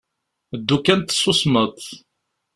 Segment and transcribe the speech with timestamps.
[0.59, 1.79] Ddu kan tessusmeḍ.